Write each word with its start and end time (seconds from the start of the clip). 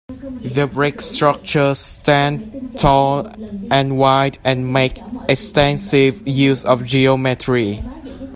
The 0.43 0.65
brick 0.65 0.99
structures 0.99 1.77
stand 1.77 2.75
tall 2.79 3.27
and 3.71 3.99
wide, 3.99 4.39
and 4.43 4.73
make 4.73 4.97
extensive 5.29 6.27
use 6.27 6.65
of 6.65 6.85
geometry. 6.85 7.83